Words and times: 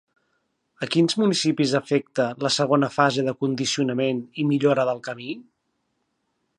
A 0.85 0.87
quins 0.93 1.15
municipis 1.23 1.73
afecta 1.81 2.25
la 2.45 2.51
segona 2.57 2.91
fase 2.97 3.27
de 3.29 3.37
condicionament 3.45 4.23
i 4.45 4.49
millora 4.53 4.91
del 4.91 5.07
camí? 5.11 5.29